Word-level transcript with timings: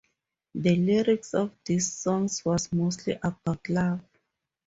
The 0.55 0.75
lyrics 0.77 1.35
of 1.35 1.51
these 1.63 1.93
songs 1.93 2.43
was 2.43 2.71
mostly 2.73 3.19
about 3.21 3.69
love. 3.69 4.01